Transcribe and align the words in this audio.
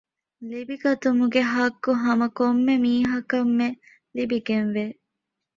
ލިބިގަތުމުގެ 0.49 1.41
ޙައްޤު 1.53 1.91
ހަމަ 2.03 2.27
ކޮންމެ 2.37 2.73
މީހަކަށްމެ 2.83 3.67
ލިބިގެންވޭ 4.15 4.85